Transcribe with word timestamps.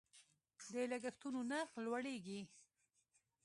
د 0.71 0.75
لګښتونو 0.91 1.39
نرخ 1.51 1.71
لوړیږي. 1.85 2.41